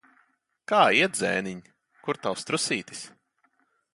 Kā 0.71 0.79
iet, 1.01 1.19
zēniņ? 1.19 1.59
Kur 2.07 2.19
tavs 2.25 2.49
trusītis? 2.51 3.05